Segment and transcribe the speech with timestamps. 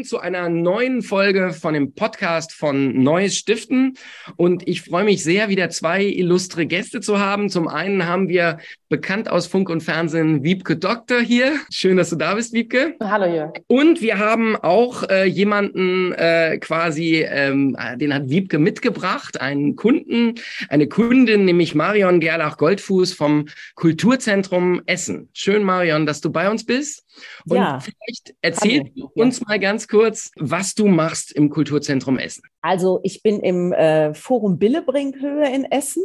[0.00, 3.98] Willkommen zu einer neuen Folge von dem Podcast von Neues Stiften.
[4.36, 7.50] Und ich freue mich sehr, wieder zwei illustre Gäste zu haben.
[7.50, 8.56] Zum einen haben wir
[8.88, 11.52] bekannt aus Funk und Fernsehen Wiebke Doktor hier.
[11.70, 12.96] Schön, dass du da bist, Wiebke.
[13.02, 13.52] Hallo Jörg.
[13.66, 20.36] Und wir haben auch äh, jemanden äh, quasi, ähm, den hat Wiebke mitgebracht, einen Kunden,
[20.70, 25.28] eine Kundin, nämlich Marion Gerlach-Goldfuß vom Kulturzentrum Essen.
[25.34, 27.04] Schön, Marion, dass du bei uns bist.
[27.46, 27.80] Und ja.
[27.80, 32.42] vielleicht erzähl uns mal ganz kurz, was du machst im Kulturzentrum Essen.
[32.62, 36.02] Also ich bin im äh, Forum Billebringhöhe in Essen.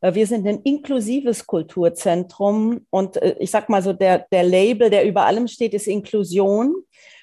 [0.00, 4.90] Äh, wir sind ein inklusives Kulturzentrum und äh, ich sag mal so, der, der Label,
[4.90, 6.74] der über allem steht, ist Inklusion.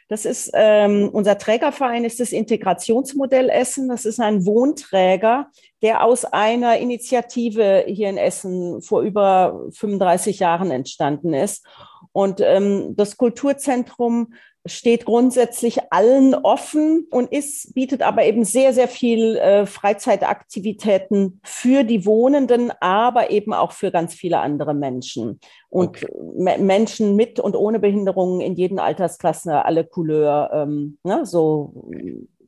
[0.09, 3.89] Das ist ähm, unser Trägerverein ist das Integrationsmodell Essen.
[3.89, 5.49] Das ist ein Wohnträger,
[5.81, 11.66] der aus einer Initiative hier in Essen vor über 35 Jahren entstanden ist.
[12.13, 14.33] Und ähm, das Kulturzentrum
[14.66, 21.83] steht grundsätzlich allen offen und ist, bietet aber eben sehr, sehr viel äh, Freizeitaktivitäten für
[21.83, 25.39] die Wohnenden, aber eben auch für ganz viele andere Menschen.
[25.69, 26.58] Und okay.
[26.59, 31.89] Menschen mit und ohne Behinderungen in jeden Altersklassen, alle Couleur, ähm, ne, so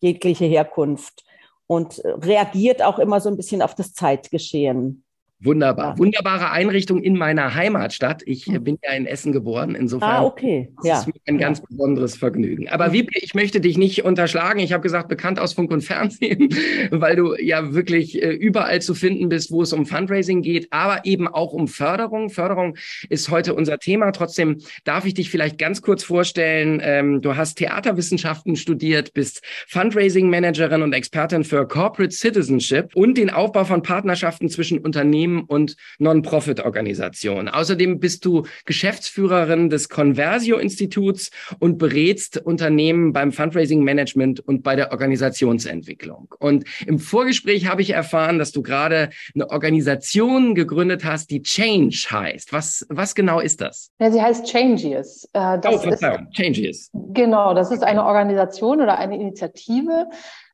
[0.02, 1.24] jegliche Herkunft.
[1.68, 5.04] Und reagiert auch immer so ein bisschen auf das Zeitgeschehen.
[5.42, 5.92] Wunderbar.
[5.92, 5.98] Ja.
[5.98, 8.24] Wunderbare Einrichtung in meiner Heimatstadt.
[8.26, 8.62] Ich hm.
[8.62, 9.74] bin ja in Essen geboren.
[9.74, 10.68] Insofern ah, okay.
[10.84, 11.00] ja.
[11.00, 12.68] ist mir ein ganz besonderes Vergnügen.
[12.68, 12.94] Aber hm.
[12.94, 14.60] Wiebke, ich möchte dich nicht unterschlagen.
[14.60, 16.50] Ich habe gesagt, bekannt aus Funk und Fernsehen,
[16.92, 21.06] weil du ja wirklich äh, überall zu finden bist, wo es um Fundraising geht, aber
[21.06, 22.30] eben auch um Förderung.
[22.30, 22.76] Förderung
[23.08, 24.12] ist heute unser Thema.
[24.12, 26.82] Trotzdem darf ich dich vielleicht ganz kurz vorstellen.
[26.84, 33.64] Ähm, du hast Theaterwissenschaften studiert, bist Fundraising-Managerin und Expertin für Corporate Citizenship und den Aufbau
[33.64, 37.50] von Partnerschaften zwischen Unternehmen Unternehmen und Non-Profit-Organisationen.
[37.50, 46.34] Außerdem bist du Geschäftsführerin des Conversio-Instituts und berätst Unternehmen beim Fundraising-Management und bei der Organisationsentwicklung.
[46.40, 52.08] Und im Vorgespräch habe ich erfahren, dass du gerade eine Organisation gegründet hast, die Change
[52.10, 52.54] heißt.
[52.54, 53.92] Was, was genau ist das?
[54.00, 55.28] Ja, sie heißt Changes.
[55.34, 56.92] Äh, das oh, Verzeihung, ist, Changes.
[56.94, 60.08] Genau, das ist eine Organisation oder eine Initiative,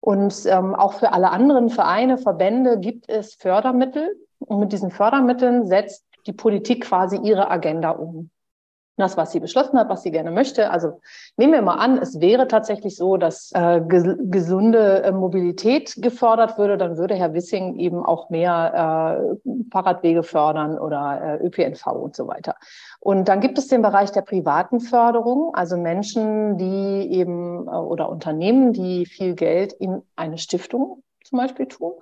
[0.00, 5.66] Und ähm, auch für alle anderen Vereine, Verbände gibt es Fördermittel und mit diesen Fördermitteln
[5.66, 8.30] setzt die Politik quasi ihre Agenda um.
[8.98, 10.72] Das, was sie beschlossen hat, was sie gerne möchte.
[10.72, 11.00] Also
[11.36, 16.58] nehmen wir mal an, es wäre tatsächlich so, dass äh, ges gesunde äh, Mobilität gefördert
[16.58, 22.16] würde, dann würde Herr Wissing eben auch mehr äh, Fahrradwege fördern oder äh, ÖPNV und
[22.16, 22.56] so weiter.
[22.98, 28.08] Und dann gibt es den Bereich der privaten Förderung, also Menschen, die eben äh, oder
[28.08, 31.92] Unternehmen, die viel Geld in eine Stiftung zum Beispiel tun.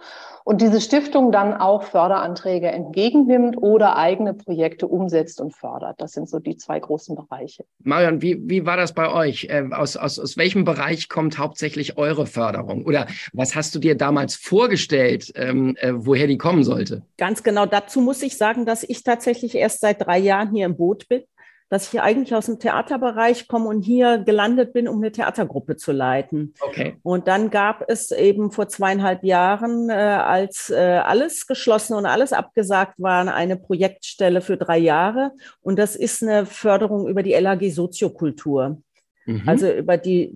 [0.44, 6.00] Und diese Stiftung dann auch Förderanträge entgegennimmt oder eigene Projekte umsetzt und fördert.
[6.00, 7.64] Das sind so die zwei großen Bereiche.
[7.82, 9.44] Marion, wie, wie war das bei euch?
[9.50, 12.84] Äh, aus, aus, aus welchem Bereich kommt hauptsächlich eure Förderung?
[12.84, 17.02] Oder was hast du dir damals vorgestellt, ähm, äh, woher die kommen sollte?
[17.18, 17.66] Ganz genau.
[17.66, 21.22] Dazu muss ich sagen, dass ich tatsächlich erst seit drei Jahren hier im Boot bin
[21.68, 25.92] dass ich eigentlich aus dem Theaterbereich komme und hier gelandet bin, um eine Theatergruppe zu
[25.92, 26.54] leiten.
[26.60, 26.96] Okay.
[27.02, 32.32] Und dann gab es eben vor zweieinhalb Jahren, äh, als äh, alles geschlossen und alles
[32.32, 35.32] abgesagt war, eine Projektstelle für drei Jahre.
[35.60, 38.78] Und das ist eine Förderung über die LAG Soziokultur.
[39.26, 39.42] Mhm.
[39.46, 40.32] Also über die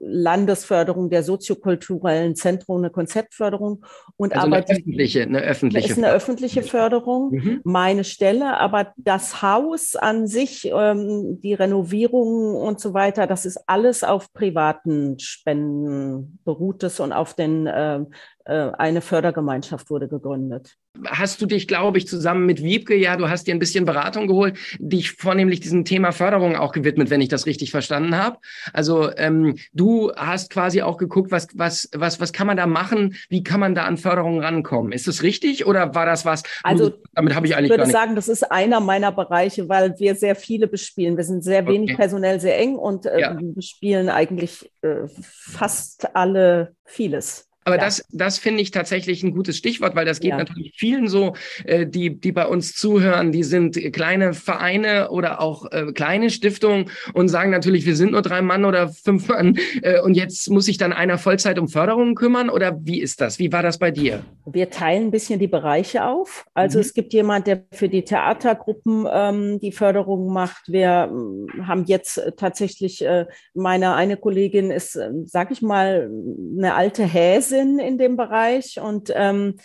[0.00, 3.84] Landesförderung der soziokulturellen Zentren, eine Konzeptförderung
[4.16, 7.32] und also aber eine öffentliche, eine öffentliche, ist eine öffentliche Förderung.
[7.32, 7.60] Mhm.
[7.64, 13.58] Meine Stelle, aber das Haus an sich, ähm, die Renovierung und so weiter, das ist
[13.66, 18.00] alles auf privaten Spenden beruht es und auf den äh,
[18.48, 20.76] äh, eine Fördergemeinschaft wurde gegründet.
[21.06, 24.26] Hast du dich, glaube ich, zusammen mit Wiebke, ja, du hast dir ein bisschen Beratung
[24.26, 28.27] geholt, dich vornehmlich diesem Thema Förderung auch gewidmet, wenn ich das richtig verstanden habe.
[28.72, 33.16] Also ähm, du hast quasi auch geguckt, was, was, was, was kann man da machen,
[33.28, 34.92] wie kann man da an Förderung rankommen?
[34.92, 36.42] Ist das richtig oder war das was?
[36.62, 37.70] Also damit habe ich eigentlich.
[37.70, 41.16] Ich würde sagen, das ist einer meiner Bereiche, weil wir sehr viele bespielen.
[41.16, 41.96] Wir sind sehr wenig okay.
[41.96, 43.38] personell sehr eng und äh, ja.
[43.40, 47.47] bespielen eigentlich äh, fast alle vieles.
[47.68, 47.84] Aber ja.
[47.84, 50.38] das, das finde ich tatsächlich ein gutes Stichwort, weil das geht ja.
[50.38, 51.34] natürlich vielen so,
[51.66, 56.90] äh, die, die bei uns zuhören, die sind kleine Vereine oder auch äh, kleine Stiftungen
[57.12, 60.64] und sagen natürlich, wir sind nur drei Mann oder fünf Mann äh, und jetzt muss
[60.64, 63.38] sich dann einer Vollzeit um Förderungen kümmern oder wie ist das?
[63.38, 64.24] Wie war das bei dir?
[64.46, 66.46] Wir teilen ein bisschen die Bereiche auf.
[66.54, 66.82] Also mhm.
[66.82, 70.72] es gibt jemand, der für die Theatergruppen ähm, die Förderung macht.
[70.72, 71.12] Wir
[71.58, 76.10] äh, haben jetzt tatsächlich, äh, meine eine Kollegin ist, äh, sag ich mal,
[76.56, 79.56] eine alte Häse Sinn in dem Bereich und ähm,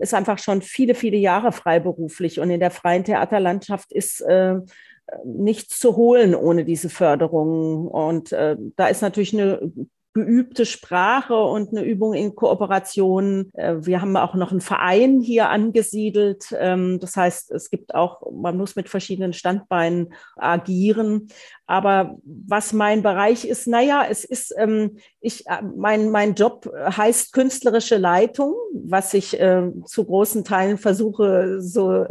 [0.00, 2.40] ist einfach schon viele, viele Jahre freiberuflich.
[2.40, 4.54] Und in der freien Theaterlandschaft ist äh,
[5.24, 7.86] nichts zu holen ohne diese Förderung.
[7.86, 9.70] Und äh, da ist natürlich eine
[10.14, 13.50] geübte Sprache und eine Übung in Kooperation.
[13.54, 16.54] Äh, wir haben auch noch einen Verein hier angesiedelt.
[16.58, 21.28] Ähm, das heißt, es gibt auch, man muss mit verschiedenen Standbeinen agieren.
[21.66, 27.32] Aber was mein Bereich ist, naja, es ist, ähm, ich, äh, mein, mein Job heißt
[27.32, 32.06] künstlerische Leitung, was ich äh, zu großen Teilen versuche, so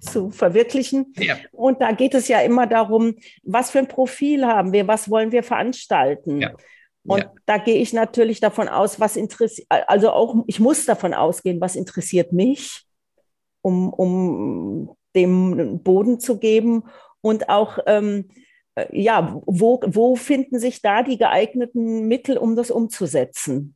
[0.00, 1.12] zu verwirklichen.
[1.18, 1.36] Ja.
[1.52, 5.32] Und da geht es ja immer darum, was für ein Profil haben wir, was wollen
[5.32, 6.40] wir veranstalten.
[6.40, 6.52] Ja.
[7.06, 7.32] Und ja.
[7.46, 11.76] da gehe ich natürlich davon aus, was interessiert, also auch, ich muss davon ausgehen, was
[11.76, 12.84] interessiert mich,
[13.62, 16.84] um, um dem Boden zu geben
[17.20, 18.28] und auch, ähm,
[18.74, 23.75] äh, ja, wo, wo finden sich da die geeigneten Mittel, um das umzusetzen?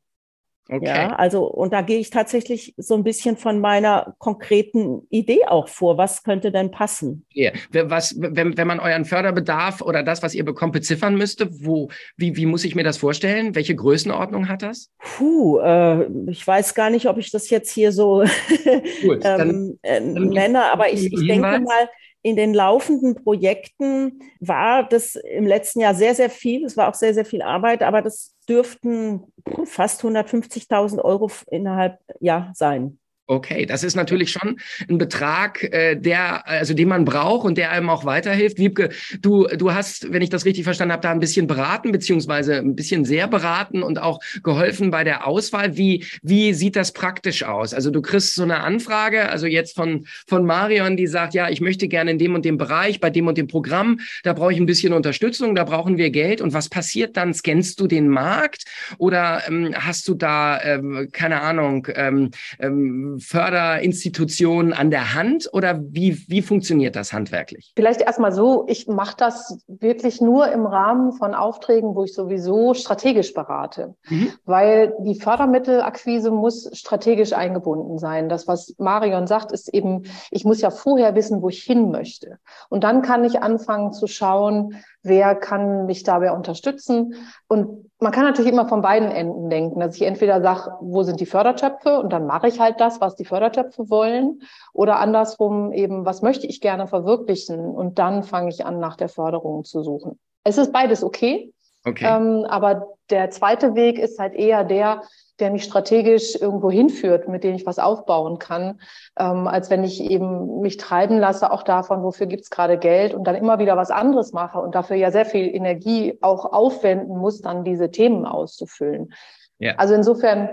[0.69, 0.87] Okay.
[0.87, 5.67] Ja, also, und da gehe ich tatsächlich so ein bisschen von meiner konkreten Idee auch
[5.69, 5.99] vor.
[5.99, 7.27] Was könnte denn passen?
[7.35, 7.53] Yeah.
[7.73, 12.37] Was, wenn, wenn man euren Förderbedarf oder das, was ihr bekommt, beziffern müsste, wo, wie,
[12.37, 13.57] wie muss ich mir das vorstellen?
[13.57, 14.91] Welche Größenordnung hat das?
[15.01, 18.23] Puh, äh, ich weiß gar nicht, ob ich das jetzt hier so
[19.05, 19.19] cool.
[19.25, 21.89] ähm, äh, nenne, aber ich, ich denke mal,
[22.23, 26.65] in den laufenden Projekten war das im letzten Jahr sehr, sehr viel.
[26.65, 29.25] Es war auch sehr, sehr viel Arbeit, aber das dürften
[29.65, 33.00] fast 150.000 Euro innerhalb ja sein.
[33.31, 34.57] Okay, das ist natürlich schon
[34.89, 38.59] ein Betrag, äh, der, also den man braucht und der einem auch weiterhilft.
[38.59, 38.89] Wiebke,
[39.21, 42.75] du, du hast, wenn ich das richtig verstanden habe, da ein bisschen beraten, beziehungsweise ein
[42.75, 45.77] bisschen sehr beraten und auch geholfen bei der Auswahl.
[45.77, 47.73] Wie, wie sieht das praktisch aus?
[47.73, 51.61] Also du kriegst so eine Anfrage, also jetzt von, von Marion, die sagt, ja, ich
[51.61, 54.59] möchte gerne in dem und dem Bereich, bei dem und dem Programm, da brauche ich
[54.59, 56.41] ein bisschen Unterstützung, da brauchen wir Geld.
[56.41, 57.33] Und was passiert dann?
[57.33, 58.65] Scannst du den Markt
[58.99, 65.81] oder ähm, hast du da, ähm, keine Ahnung, ähm, ähm, Förderinstitutionen an der Hand oder
[65.81, 67.73] wie, wie funktioniert das handwerklich?
[67.77, 72.75] Vielleicht erstmal so, ich mache das wirklich nur im Rahmen von Aufträgen, wo ich sowieso
[72.75, 74.33] strategisch berate, mhm.
[74.45, 78.29] weil die Fördermittelakquise muss strategisch eingebunden sein.
[78.29, 82.39] Das, was Marion sagt, ist eben, ich muss ja vorher wissen, wo ich hin möchte.
[82.69, 87.15] Und dann kann ich anfangen zu schauen, wer kann mich dabei unterstützen.
[87.49, 91.21] Und man kann natürlich immer von beiden Enden denken, dass ich entweder sage, wo sind
[91.21, 94.43] die Fördertöpfe und dann mache ich halt das, was die Fördertöpfe wollen,
[94.73, 99.09] oder andersrum eben, was möchte ich gerne verwirklichen und dann fange ich an, nach der
[99.09, 100.19] Förderung zu suchen.
[100.45, 101.53] Es ist beides okay,
[101.85, 102.07] okay.
[102.07, 105.03] Ähm, aber der zweite Weg ist halt eher der,
[105.41, 108.81] der mich strategisch irgendwo hinführt, mit dem ich was aufbauen kann,
[109.19, 113.25] ähm, als wenn ich eben mich treiben lasse, auch davon, wofür gibt's gerade Geld und
[113.25, 117.41] dann immer wieder was anderes mache und dafür ja sehr viel Energie auch aufwenden muss,
[117.41, 119.13] dann diese Themen auszufüllen.
[119.59, 119.75] Ja.
[119.77, 120.51] Also insofern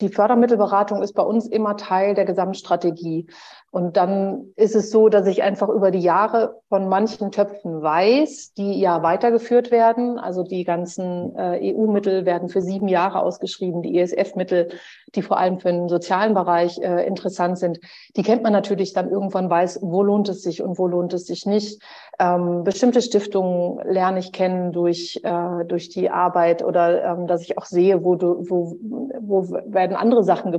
[0.00, 3.26] die Fördermittelberatung ist bei uns immer Teil der Gesamtstrategie.
[3.70, 8.54] Und dann ist es so, dass ich einfach über die Jahre von manchen Töpfen weiß,
[8.54, 10.18] die ja weitergeführt werden.
[10.18, 14.70] Also die ganzen äh, EU-Mittel werden für sieben Jahre ausgeschrieben, die ESF-Mittel,
[15.14, 17.80] die vor allem für den sozialen Bereich äh, interessant sind.
[18.16, 21.26] Die kennt man natürlich dann irgendwann weiß, wo lohnt es sich und wo lohnt es
[21.26, 21.82] sich nicht.
[22.18, 27.56] Ähm, bestimmte Stiftungen lerne ich kennen durch, äh, durch die Arbeit oder ähm, dass ich
[27.58, 28.76] auch sehe, wo, du, wo,
[29.20, 30.56] wo werden andere Sachen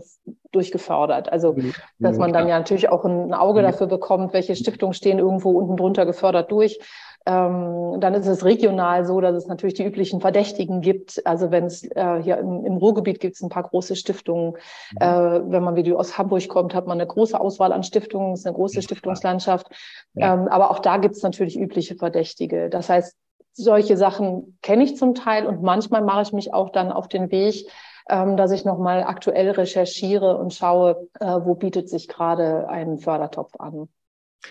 [0.51, 1.31] durchgefördert.
[1.31, 1.73] Also, mhm.
[1.99, 5.77] dass man dann ja natürlich auch ein Auge dafür bekommt, welche Stiftungen stehen irgendwo unten
[5.77, 6.79] drunter gefördert durch.
[7.25, 11.25] Ähm, dann ist es regional so, dass es natürlich die üblichen Verdächtigen gibt.
[11.25, 14.53] Also wenn es äh, hier im, im Ruhrgebiet gibt es ein paar große Stiftungen.
[14.93, 14.97] Mhm.
[14.99, 18.41] Äh, wenn man wie aus Hamburg kommt, hat man eine große Auswahl an Stiftungen, es
[18.41, 19.67] ist eine große Stiftungslandschaft.
[20.15, 22.69] Ähm, aber auch da gibt es natürlich übliche Verdächtige.
[22.69, 23.15] Das heißt,
[23.53, 27.31] solche Sachen kenne ich zum Teil und manchmal mache ich mich auch dann auf den
[27.31, 27.67] Weg,
[28.09, 33.53] ähm, dass ich nochmal aktuell recherchiere und schaue, äh, wo bietet sich gerade ein Fördertopf
[33.59, 33.89] an.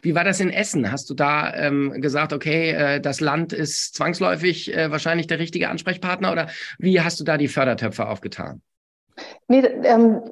[0.02, 0.90] Wie war das in Essen?
[0.90, 5.68] Hast du da ähm, gesagt, okay, äh, das Land ist zwangsläufig äh, wahrscheinlich der richtige
[5.68, 8.62] Ansprechpartner oder wie hast du da die Fördertöpfe aufgetan?
[9.48, 10.22] Nee, ähm,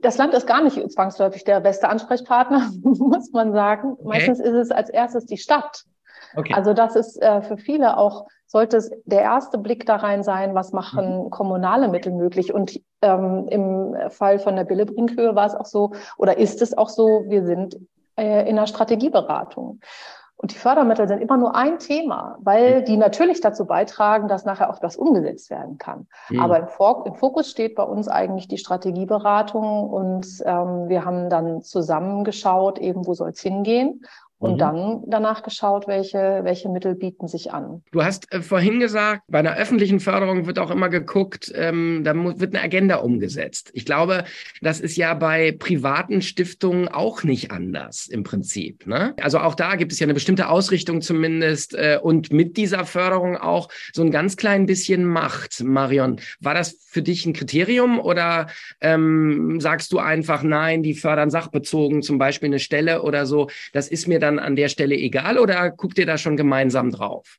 [0.00, 3.92] das Land ist gar nicht zwangsläufig der beste Ansprechpartner, muss man sagen.
[3.92, 4.04] Okay.
[4.04, 5.84] Meistens ist es als erstes die Stadt.
[6.36, 6.54] Okay.
[6.54, 10.54] Also das ist äh, für viele auch, sollte es der erste Blick da rein sein,
[10.54, 11.30] was machen mhm.
[11.30, 12.52] kommunale Mittel möglich.
[12.52, 16.88] Und ähm, im Fall von der Billebrinkhöhe war es auch so, oder ist es auch
[16.88, 17.78] so, wir sind
[18.18, 19.80] äh, in der Strategieberatung.
[20.40, 22.84] Und die Fördermittel sind immer nur ein Thema, weil mhm.
[22.84, 26.06] die natürlich dazu beitragen, dass nachher auch was umgesetzt werden kann.
[26.28, 26.40] Mhm.
[26.40, 26.66] Aber im,
[27.06, 33.04] im, Fokus steht bei uns eigentlich die Strategieberatung und ähm, wir haben dann zusammengeschaut, eben
[33.04, 34.04] wo soll es hingehen
[34.38, 34.58] und mhm.
[34.58, 37.82] dann danach geschaut, welche, welche Mittel bieten sich an.
[37.90, 42.14] Du hast äh, vorhin gesagt, bei einer öffentlichen Förderung wird auch immer geguckt, ähm, da
[42.14, 43.70] wird eine Agenda umgesetzt.
[43.74, 44.24] Ich glaube,
[44.62, 48.86] das ist ja bei privaten Stiftungen auch nicht anders im Prinzip.
[48.86, 49.14] Ne?
[49.20, 53.36] Also auch da gibt es ja eine bestimmte Ausrichtung zumindest äh, und mit dieser Förderung
[53.36, 55.62] auch so ein ganz klein bisschen Macht.
[55.64, 58.46] Marion, war das für dich ein Kriterium oder
[58.80, 63.88] ähm, sagst du einfach, nein, die fördern sachbezogen, zum Beispiel eine Stelle oder so, das
[63.88, 67.38] ist mir dann dann an der Stelle egal oder guckt ihr da schon gemeinsam drauf?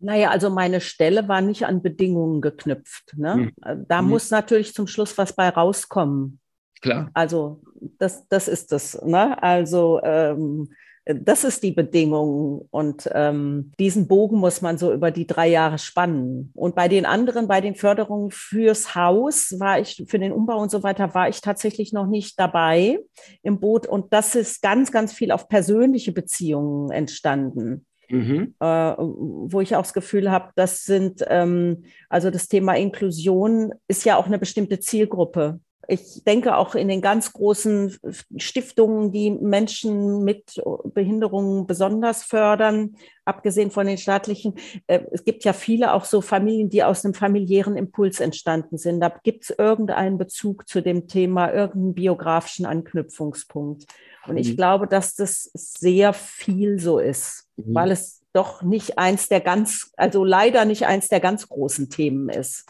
[0.00, 3.14] Naja, also meine Stelle war nicht an Bedingungen geknüpft.
[3.16, 3.52] Ne?
[3.62, 3.86] Hm.
[3.88, 4.08] Da hm.
[4.08, 6.40] muss natürlich zum Schluss was bei rauskommen.
[6.80, 7.10] Klar.
[7.14, 7.62] Also
[7.98, 9.00] das, das ist es.
[9.02, 9.42] Ne?
[9.42, 10.70] Also ähm,
[11.06, 12.66] das ist die Bedingung.
[12.70, 16.50] Und ähm, diesen Bogen muss man so über die drei Jahre spannen.
[16.54, 20.70] Und bei den anderen, bei den Förderungen fürs Haus, war ich, für den Umbau und
[20.70, 23.00] so weiter, war ich tatsächlich noch nicht dabei
[23.42, 23.86] im Boot.
[23.86, 27.86] Und das ist ganz, ganz viel auf persönliche Beziehungen entstanden.
[28.08, 28.54] Mhm.
[28.60, 34.04] Äh, wo ich auch das Gefühl habe, das sind, ähm, also das Thema Inklusion ist
[34.04, 35.60] ja auch eine bestimmte Zielgruppe.
[35.88, 37.96] Ich denke auch in den ganz großen
[38.36, 44.54] Stiftungen, die Menschen mit Behinderungen besonders fördern, abgesehen von den staatlichen.
[44.86, 49.00] Äh, es gibt ja viele auch so Familien, die aus einem familiären Impuls entstanden sind.
[49.00, 53.86] Da gibt es irgendeinen Bezug zu dem Thema, irgendeinen biografischen Anknüpfungspunkt.
[54.26, 54.56] Und ich mhm.
[54.56, 57.74] glaube, dass das sehr viel so ist, mhm.
[57.74, 62.28] weil es doch nicht eins der ganz, also leider nicht eins der ganz großen Themen
[62.28, 62.66] ist.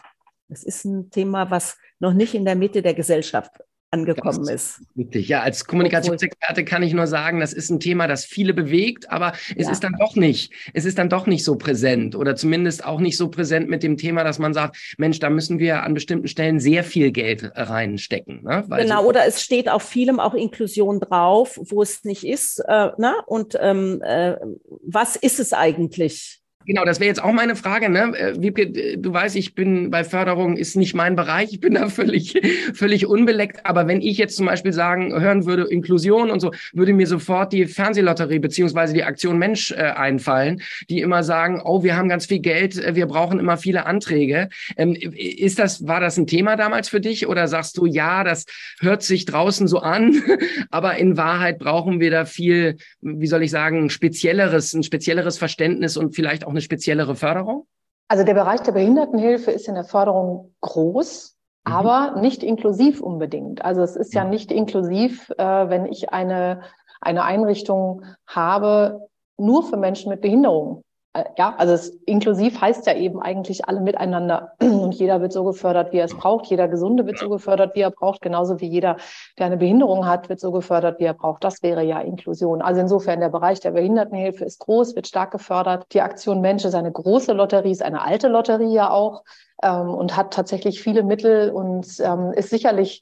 [0.49, 3.61] Es ist ein Thema, was noch nicht in der Mitte der Gesellschaft
[3.95, 4.81] angekommen ist.
[4.97, 5.29] Richtig.
[5.29, 9.33] Ja, als Kommunikationsexperte kann ich nur sagen, das ist ein Thema, das viele bewegt, aber
[9.55, 9.71] es ja.
[9.71, 13.15] ist dann doch nicht, es ist dann doch nicht so präsent oder zumindest auch nicht
[13.15, 16.59] so präsent mit dem Thema, dass man sagt, Mensch, da müssen wir an bestimmten Stellen
[16.59, 18.43] sehr viel Geld reinstecken.
[18.43, 18.65] Ne?
[18.67, 22.59] genau, so oder es steht auf vielem auch Inklusion drauf, wo es nicht ist.
[22.67, 23.15] Äh, ne?
[23.27, 24.35] Und ähm, äh,
[24.83, 26.41] was ist es eigentlich?
[26.65, 27.89] Genau, das wäre jetzt auch meine Frage.
[27.89, 28.17] Ne?
[28.17, 31.53] Äh, Wiebke, du weißt, ich bin bei Förderung ist nicht mein Bereich.
[31.53, 32.41] Ich bin da völlig,
[32.73, 33.65] völlig unbeleckt.
[33.65, 37.53] Aber wenn ich jetzt zum Beispiel sagen, hören würde Inklusion und so, würde mir sofort
[37.53, 42.25] die Fernsehlotterie beziehungsweise die Aktion Mensch äh, einfallen, die immer sagen, oh, wir haben ganz
[42.25, 44.49] viel Geld, äh, wir brauchen immer viele Anträge.
[44.75, 48.45] Ähm, ist das, war das ein Thema damals für dich oder sagst du, ja, das
[48.79, 50.23] hört sich draußen so an,
[50.71, 55.95] aber in Wahrheit brauchen wir da viel, wie soll ich sagen, spezielleres, ein spezielleres Verständnis
[55.95, 57.67] und vielleicht auch eine speziellere Förderung?
[58.07, 61.35] Also der Bereich der Behindertenhilfe ist in der Förderung groß,
[61.65, 61.73] mhm.
[61.73, 63.63] aber nicht inklusiv unbedingt.
[63.63, 66.61] Also es ist ja nicht inklusiv, äh, wenn ich eine,
[67.01, 69.07] eine Einrichtung habe,
[69.37, 70.84] nur für Menschen mit Behinderung.
[71.15, 75.43] Äh, ja, also es, inklusiv heißt ja eben eigentlich alle miteinander und jeder wird so
[75.45, 76.47] gefördert, wie er es braucht.
[76.47, 78.97] Jeder Gesunde wird so gefördert, wie er braucht, genauso wie jeder,
[79.39, 81.43] der eine Behinderung hat, wird so gefördert, wie er braucht.
[81.43, 82.61] Das wäre ja Inklusion.
[82.61, 85.85] Also insofern der Bereich der Behindertenhilfe ist groß, wird stark gefördert.
[85.93, 89.23] Die Aktion Mensch ist eine große Lotterie, ist eine alte Lotterie ja auch
[89.63, 93.01] ähm, und hat tatsächlich viele Mittel und ähm, ist sicherlich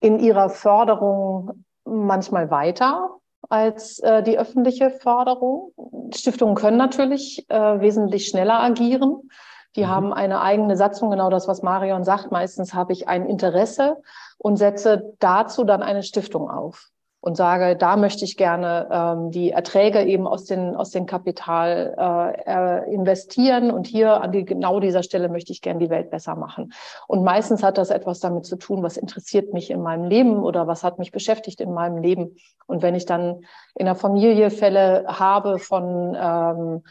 [0.00, 3.18] in ihrer Förderung manchmal weiter
[3.48, 5.72] als äh, die öffentliche Förderung.
[6.14, 9.28] Stiftungen können natürlich äh, wesentlich schneller agieren.
[9.76, 9.88] Die mhm.
[9.88, 12.30] haben eine eigene Satzung, genau das, was Marion sagt.
[12.30, 13.96] Meistens habe ich ein Interesse
[14.38, 16.91] und setze dazu dann eine Stiftung auf
[17.22, 21.94] und sage, da möchte ich gerne ähm, die Erträge eben aus den aus dem Kapital
[21.96, 26.34] äh, investieren und hier an die genau dieser Stelle möchte ich gerne die Welt besser
[26.34, 26.72] machen.
[27.06, 30.66] Und meistens hat das etwas damit zu tun, was interessiert mich in meinem Leben oder
[30.66, 32.34] was hat mich beschäftigt in meinem Leben.
[32.66, 33.44] Und wenn ich dann
[33.76, 36.82] in der Familie Fälle habe von ähm,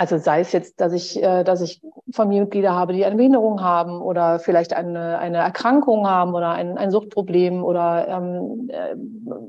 [0.00, 1.82] Also sei es jetzt, dass ich, äh, dass ich
[2.14, 6.90] Familienmitglieder habe, die eine Behinderung haben oder vielleicht eine, eine Erkrankung haben oder ein, ein
[6.90, 8.94] Suchtproblem oder ähm, äh,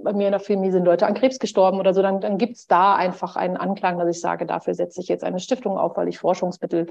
[0.03, 2.57] bei mir in der Familie sind Leute an Krebs gestorben oder so, dann, dann gibt
[2.57, 5.95] es da einfach einen Anklang, dass ich sage, dafür setze ich jetzt eine Stiftung auf,
[5.95, 6.87] weil ich Forschungsmittel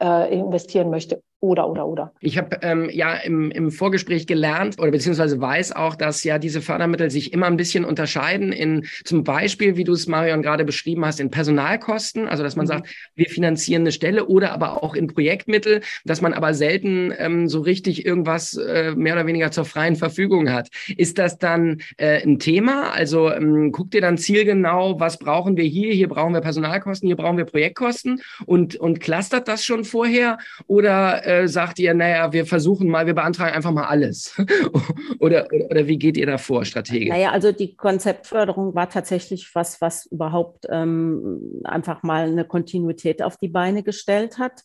[0.00, 1.22] äh, investieren möchte.
[1.42, 2.12] Oder, oder, oder.
[2.20, 6.60] Ich habe ähm, ja im, im Vorgespräch gelernt oder beziehungsweise weiß auch, dass ja diese
[6.60, 11.04] Fördermittel sich immer ein bisschen unterscheiden in zum Beispiel, wie du es Marion gerade beschrieben
[11.06, 12.68] hast, in Personalkosten, also dass man mhm.
[12.68, 17.48] sagt, wir finanzieren eine Stelle oder aber auch in Projektmittel, dass man aber selten ähm,
[17.48, 20.68] so richtig irgendwas äh, mehr oder weniger zur freien Verfügung hat.
[20.96, 22.90] Ist das dann äh, ein Thema?
[22.92, 25.92] Also ähm, guckt ihr dann zielgenau, was brauchen wir hier?
[25.92, 30.38] Hier brauchen wir Personalkosten, hier brauchen wir Projektkosten und, und clustert das schon vorher?
[30.66, 34.34] Oder äh, sagt ihr, naja, wir versuchen mal, wir beantragen einfach mal alles?
[35.18, 37.08] oder, oder, oder, wie geht ihr da vor, strategisch?
[37.08, 42.44] Naja, also die Konzeptförderung war tatsächlich was, was überhaupt ähm, einfach mal eine
[42.80, 44.64] Kontinuität auf die Beine gestellt hat.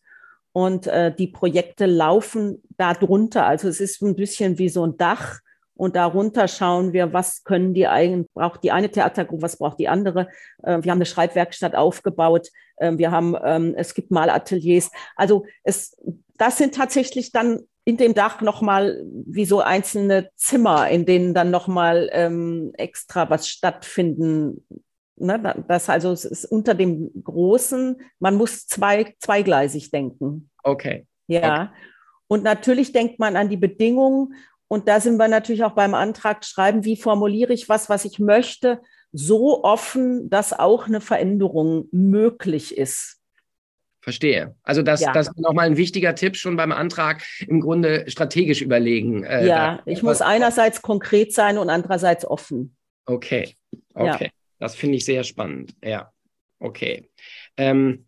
[0.51, 3.45] Und äh, die Projekte laufen darunter.
[3.45, 5.39] Also es ist ein bisschen wie so ein Dach.
[5.77, 9.89] Und darunter schauen wir, was können die eigentlich, braucht die eine Theatergruppe, was braucht die
[9.89, 10.29] andere.
[10.63, 12.47] Äh, wir haben eine Schreibwerkstatt aufgebaut.
[12.77, 14.89] Äh, wir haben, ähm, es gibt Malateliers.
[15.17, 15.97] Also es,
[16.37, 21.51] das sind tatsächlich dann in dem Dach nochmal wie so einzelne Zimmer, in denen dann
[21.51, 24.65] nochmal ähm, extra was stattfinden.
[25.17, 25.63] Ne?
[25.67, 30.49] Das also es ist unter dem Großen, man muss zwei, zweigleisig denken.
[30.63, 31.05] Okay.
[31.27, 31.63] Ja.
[31.63, 31.69] Okay.
[32.27, 34.35] Und natürlich denkt man an die Bedingungen.
[34.67, 38.19] Und da sind wir natürlich auch beim Antrag schreiben, wie formuliere ich was, was ich
[38.19, 38.81] möchte,
[39.11, 43.21] so offen, dass auch eine Veränderung möglich ist.
[44.01, 44.55] Verstehe.
[44.63, 45.13] Also das, ja.
[45.13, 49.23] das ist nochmal ein wichtiger Tipp schon beim Antrag, im Grunde strategisch überlegen.
[49.23, 52.75] Äh, ja, ich muss einerseits konkret sein und andererseits offen.
[53.07, 53.55] Okay,
[53.93, 54.25] okay.
[54.25, 54.29] Ja.
[54.59, 55.75] Das finde ich sehr spannend.
[55.83, 56.11] Ja,
[56.59, 57.09] okay.
[57.57, 58.05] Ähm,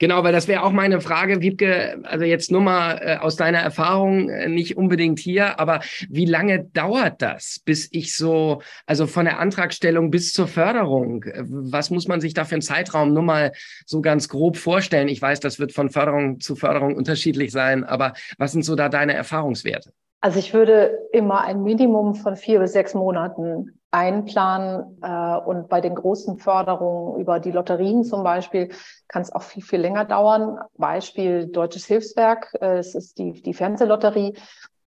[0.00, 3.58] Genau, weil das wäre auch meine Frage, Wiebke, also jetzt nur mal äh, aus deiner
[3.58, 9.26] Erfahrung, äh, nicht unbedingt hier, aber wie lange dauert das, bis ich so, also von
[9.26, 13.22] der Antragstellung bis zur Förderung, äh, was muss man sich da für einen Zeitraum nur
[13.22, 13.52] mal
[13.84, 15.08] so ganz grob vorstellen?
[15.08, 18.88] Ich weiß, das wird von Förderung zu Förderung unterschiedlich sein, aber was sind so da
[18.88, 19.92] deine Erfahrungswerte?
[20.22, 24.98] Also ich würde immer ein Minimum von vier bis sechs Monaten einplanen.
[25.02, 28.72] Äh, und bei den großen Förderungen über die Lotterien zum Beispiel
[29.08, 30.58] kann es auch viel, viel länger dauern.
[30.76, 34.36] Beispiel Deutsches Hilfswerk, äh, es ist die, die Fernsehlotterie.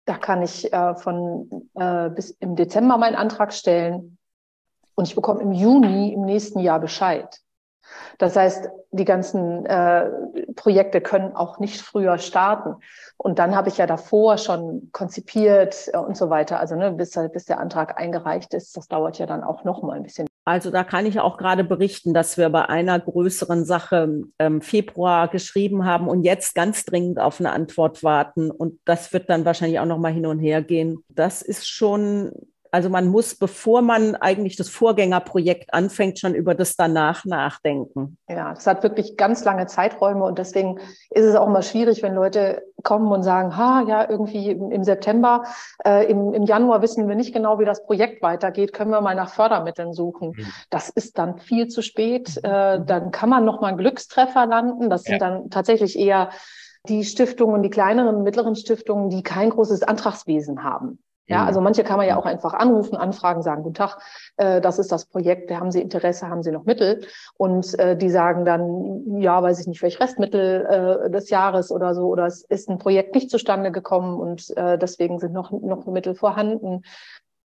[0.05, 4.17] Da kann ich äh, von äh, bis im Dezember meinen Antrag stellen
[4.95, 7.39] und ich bekomme im Juni im nächsten Jahr Bescheid.
[8.17, 10.09] Das heißt, die ganzen äh,
[10.55, 12.75] Projekte können auch nicht früher starten.
[13.17, 16.59] Und dann habe ich ja davor schon konzipiert äh, und so weiter.
[16.59, 19.97] Also ne, bis, bis der Antrag eingereicht ist, das dauert ja dann auch noch mal
[19.97, 20.27] ein bisschen.
[20.45, 25.29] Also da kann ich auch gerade berichten, dass wir bei einer größeren Sache ähm, Februar
[25.29, 28.51] geschrieben haben und jetzt ganz dringend auf eine Antwort warten.
[28.51, 31.03] Und das wird dann wahrscheinlich auch noch mal hin und her gehen.
[31.07, 32.33] Das ist schon
[32.73, 38.17] also man muss, bevor man eigentlich das Vorgängerprojekt anfängt, schon über das danach nachdenken.
[38.27, 40.79] Ja, das hat wirklich ganz lange Zeiträume und deswegen
[41.11, 45.43] ist es auch immer schwierig, wenn Leute kommen und sagen, ha, ja, irgendwie im, September,
[45.85, 49.13] äh, im, im Januar wissen wir nicht genau, wie das Projekt weitergeht, können wir mal
[49.13, 50.29] nach Fördermitteln suchen.
[50.35, 50.47] Mhm.
[50.71, 52.39] Das ist dann viel zu spät.
[52.43, 52.49] Mhm.
[52.49, 54.89] Äh, dann kann man noch mal einen Glückstreffer landen.
[54.89, 55.29] Das sind ja.
[55.29, 56.31] dann tatsächlich eher
[56.87, 60.97] die Stiftungen, die kleineren, mittleren Stiftungen, die kein großes Antragswesen haben.
[61.27, 61.47] Ja, mhm.
[61.47, 63.97] also manche kann man ja auch einfach anrufen, anfragen, sagen, guten Tag,
[64.37, 67.05] äh, das ist das Projekt, haben Sie Interesse, haben Sie noch Mittel?
[67.37, 71.95] Und äh, die sagen dann, ja, weiß ich nicht, welche Restmittel äh, des Jahres oder
[71.95, 75.85] so, oder es ist ein Projekt nicht zustande gekommen und äh, deswegen sind noch, noch
[75.85, 76.81] Mittel vorhanden.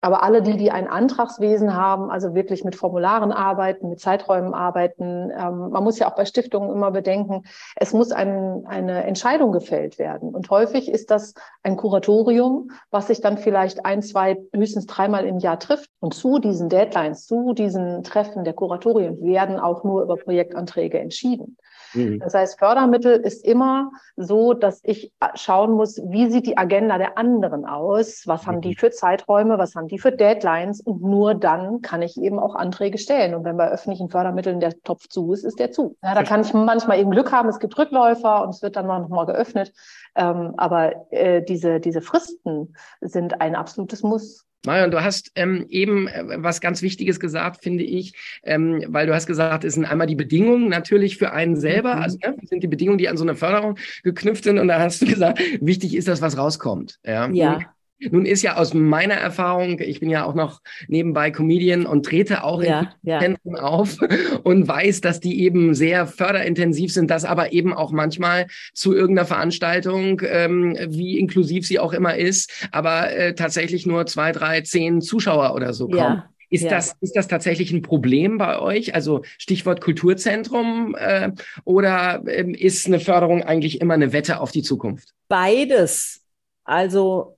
[0.04, 5.32] Aber alle die, die ein Antragswesen haben, also wirklich mit Formularen arbeiten, mit Zeiträumen arbeiten,
[5.32, 7.44] ähm, man muss ja auch bei Stiftungen immer bedenken,
[7.78, 10.36] es muss ein, eine Entscheidung gefällt werden.
[10.36, 15.40] Und häufig ist das ein Kuratorium, was sich dann vielleicht ein, zwei, höchstens dreimal im
[15.40, 15.90] Jahr trifft.
[16.02, 21.56] Und zu diesen Deadlines, zu diesen Treffen der Kuratorien werden auch nur über Projektanträge entschieden.
[21.94, 22.20] Mhm.
[22.20, 27.18] Das heißt, Fördermittel ist immer so, dass ich schauen muss, wie sieht die Agenda der
[27.18, 28.24] anderen aus?
[28.26, 28.76] Was haben die mhm.
[28.76, 29.58] für Zeiträume?
[29.58, 30.82] Was haben die für Deadlines?
[30.82, 33.36] Und nur dann kann ich eben auch Anträge stellen.
[33.36, 35.98] Und wenn bei öffentlichen Fördermitteln der Topf zu ist, ist der zu.
[36.04, 37.50] Ja, da kann ich manchmal eben Glück haben.
[37.50, 39.74] Es gibt Rückläufer und es wird dann noch mal geöffnet.
[40.16, 44.46] Ähm, aber äh, diese, diese Fristen sind ein absolutes Muss.
[44.66, 49.14] Marion, du hast ähm, eben äh, was ganz Wichtiges gesagt, finde ich, ähm, weil du
[49.14, 52.02] hast gesagt, es sind einmal die Bedingungen natürlich für einen selber, mhm.
[52.02, 54.60] also ne, sind die Bedingungen, die an so eine Förderung geknüpft sind.
[54.60, 57.00] Und da hast du gesagt, wichtig ist das, was rauskommt.
[57.04, 57.30] Ja.
[57.30, 57.60] ja.
[58.12, 62.44] Nun ist ja aus meiner Erfahrung, ich bin ja auch noch nebenbei Comedian und trete
[62.44, 63.20] auch ja, in ja.
[63.20, 63.98] Zentren auf
[64.44, 69.28] und weiß, dass die eben sehr förderintensiv sind, dass aber eben auch manchmal zu irgendeiner
[69.28, 75.02] Veranstaltung, ähm, wie inklusiv sie auch immer ist, aber äh, tatsächlich nur zwei, drei, zehn
[75.02, 75.98] Zuschauer oder so kommen.
[75.98, 76.30] Ja.
[76.54, 76.70] Ist, ja.
[76.70, 78.94] das, ist das tatsächlich ein Problem bei euch?
[78.94, 81.32] Also Stichwort Kulturzentrum äh,
[81.64, 85.16] oder ähm, ist eine Förderung eigentlich immer eine Wette auf die Zukunft?
[85.30, 86.22] Beides.
[86.64, 87.38] Also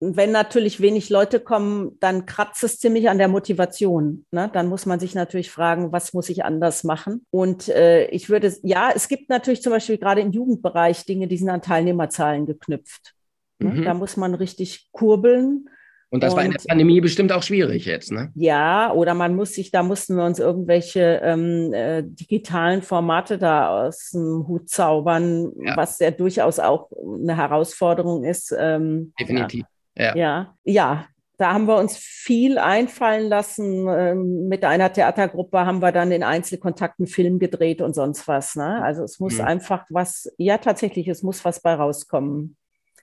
[0.00, 4.26] wenn natürlich wenig Leute kommen, dann kratzt es ziemlich an der Motivation.
[4.30, 4.50] Ne?
[4.52, 7.24] Dann muss man sich natürlich fragen, was muss ich anders machen?
[7.30, 11.36] Und äh, ich würde, ja, es gibt natürlich zum Beispiel gerade im Jugendbereich Dinge, die
[11.36, 13.14] sind an Teilnehmerzahlen geknüpft.
[13.60, 13.70] Ne?
[13.70, 13.84] Mhm.
[13.84, 15.68] Da muss man richtig kurbeln.
[16.10, 18.30] Und das und, war in der Pandemie bestimmt auch schwierig jetzt, ne?
[18.36, 23.86] Ja, oder man muss sich, da mussten wir uns irgendwelche ähm, äh, digitalen Formate da
[23.86, 25.76] aus dem Hut zaubern, ja.
[25.76, 28.54] was ja durchaus auch eine Herausforderung ist.
[28.56, 29.62] Ähm, Definitiv.
[29.62, 29.66] Ja.
[29.96, 30.16] Ja.
[30.16, 31.06] ja, ja.
[31.36, 33.88] Da haben wir uns viel einfallen lassen.
[33.88, 38.54] Ähm, mit einer Theatergruppe haben wir dann in Einzelkontakten Film gedreht und sonst was.
[38.54, 38.80] Ne?
[38.82, 39.44] Also es muss mhm.
[39.44, 42.56] einfach was, ja tatsächlich, es muss was bei rauskommen.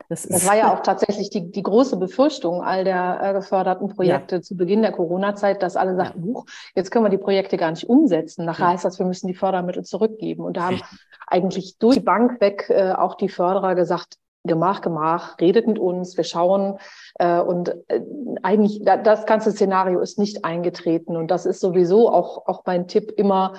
[0.10, 4.38] Das, das war ja auch tatsächlich die, die große Befürchtung all der äh, geförderten Projekte
[4.38, 4.42] ja.
[4.42, 7.88] zu Beginn der Corona-Zeit, dass alle sagten, Huch, jetzt können wir die Projekte gar nicht
[7.88, 8.46] umsetzen.
[8.46, 8.72] Nachher ja.
[8.72, 10.44] heißt das, wir müssen die Fördermittel zurückgeben.
[10.44, 10.82] Und da haben
[11.28, 16.18] eigentlich durch die Bank weg äh, auch die Förderer gesagt, Gemach, Gemach, redet mit uns,
[16.18, 16.78] wir schauen.
[17.16, 18.02] Äh, und äh,
[18.42, 21.16] eigentlich, da, das ganze Szenario ist nicht eingetreten.
[21.16, 23.54] Und das ist sowieso auch, auch mein Tipp immer,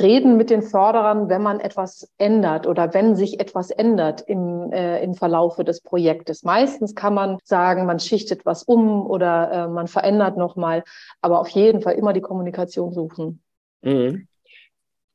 [0.00, 5.02] reden mit den Förderern, wenn man etwas ändert oder wenn sich etwas ändert im, äh,
[5.02, 6.42] im Verlaufe des Projektes.
[6.42, 10.82] Meistens kann man sagen, man schichtet was um oder äh, man verändert nochmal,
[11.20, 13.40] aber auf jeden Fall immer die Kommunikation suchen.
[13.82, 14.26] Mhm.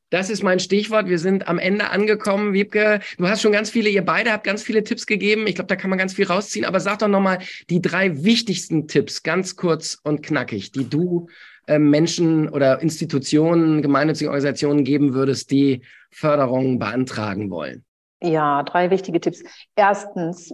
[0.10, 1.08] Das ist mein Stichwort.
[1.08, 2.54] Wir sind am Ende angekommen.
[2.54, 5.46] Wiebke, du hast schon ganz viele, ihr beide habt ganz viele Tipps gegeben.
[5.46, 6.66] Ich glaube, da kann man ganz viel rausziehen.
[6.66, 11.28] Aber sag doch nochmal die drei wichtigsten Tipps, ganz kurz und knackig, die du
[11.68, 17.86] äh, Menschen oder Institutionen, gemeinnützigen Organisationen geben würdest, die Förderung beantragen wollen.
[18.22, 19.44] Ja, drei wichtige Tipps.
[19.76, 20.54] Erstens,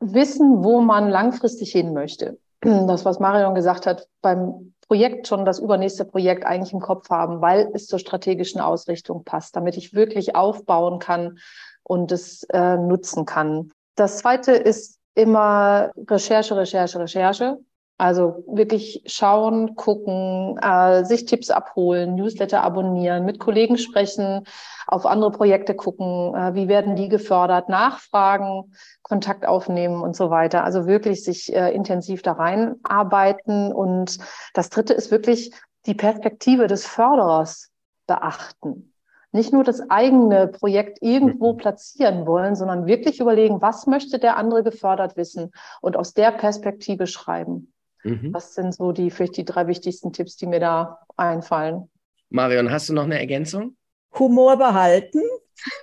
[0.00, 2.38] wissen, wo man langfristig hin möchte.
[2.60, 7.40] Das, was Marion gesagt hat, beim Projekt schon das übernächste Projekt eigentlich im Kopf haben,
[7.40, 11.38] weil es zur strategischen Ausrichtung passt, damit ich wirklich aufbauen kann
[11.82, 13.72] und es äh, nutzen kann.
[13.96, 17.58] Das zweite ist immer Recherche, Recherche, Recherche.
[17.98, 24.44] Also wirklich schauen, gucken, äh, sich Tipps abholen, Newsletter abonnieren, mit Kollegen sprechen,
[24.86, 30.62] auf andere Projekte gucken, äh, wie werden die gefördert, nachfragen, Kontakt aufnehmen und so weiter.
[30.62, 33.72] Also wirklich sich äh, intensiv da reinarbeiten.
[33.72, 34.18] Und
[34.52, 35.52] das Dritte ist wirklich
[35.86, 37.70] die Perspektive des Förderers
[38.06, 38.92] beachten.
[39.32, 41.56] Nicht nur das eigene Projekt irgendwo mhm.
[41.56, 47.06] platzieren wollen, sondern wirklich überlegen, was möchte der andere gefördert wissen und aus der Perspektive
[47.06, 47.72] schreiben.
[48.06, 48.32] Mhm.
[48.32, 51.90] Das sind so die, vielleicht die drei wichtigsten Tipps, die mir da einfallen.
[52.30, 53.76] Marion, hast du noch eine Ergänzung?
[54.18, 55.20] Humor behalten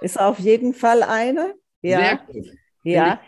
[0.02, 1.56] ist auf jeden Fall eine.
[1.82, 2.00] Ja.
[2.00, 2.52] Sehr gut.
[2.84, 3.22] Ja.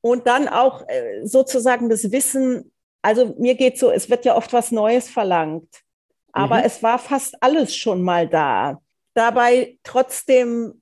[0.00, 4.52] Und dann auch äh, sozusagen das Wissen, also mir geht so, es wird ja oft
[4.52, 5.82] was Neues verlangt,
[6.32, 6.64] aber mhm.
[6.64, 8.80] es war fast alles schon mal da.
[9.14, 10.74] Dabei trotzdem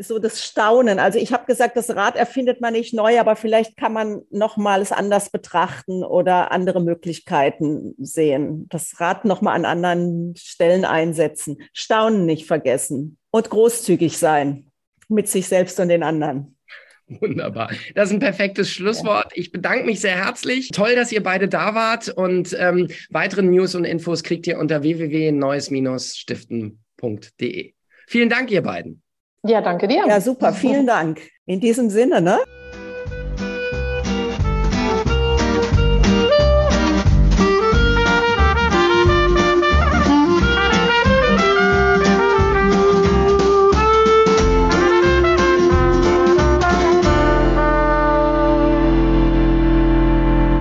[0.00, 0.98] so das Staunen.
[0.98, 4.80] Also ich habe gesagt, das Rad erfindet man nicht neu, aber vielleicht kann man nochmal
[4.80, 8.66] es anders betrachten oder andere Möglichkeiten sehen.
[8.70, 11.58] Das Rad nochmal an anderen Stellen einsetzen.
[11.72, 14.66] Staunen nicht vergessen und großzügig sein
[15.08, 16.56] mit sich selbst und den anderen.
[17.08, 17.70] Wunderbar.
[17.94, 19.32] Das ist ein perfektes Schlusswort.
[19.34, 20.68] Ich bedanke mich sehr herzlich.
[20.68, 24.82] Toll, dass ihr beide da wart und ähm, weitere News und Infos kriegt ihr unter
[24.82, 27.74] www.neues-stiften.de.
[28.06, 29.02] Vielen Dank, ihr beiden.
[29.46, 30.04] Ja, danke dir.
[30.06, 30.52] Ja, super.
[30.52, 31.20] Vielen Dank.
[31.46, 32.38] In diesem Sinne, ne?